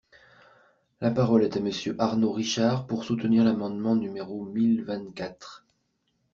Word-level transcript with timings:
La 0.99 1.11
parole 1.11 1.43
est 1.43 1.57
à 1.57 1.59
Monsieur 1.59 1.95
Arnaud 1.99 2.31
Richard, 2.31 2.87
pour 2.87 3.03
soutenir 3.03 3.43
l’amendement 3.43 3.93
numéro 3.95 4.43
mille 4.45 4.83
vingt-quatre. 4.83 5.63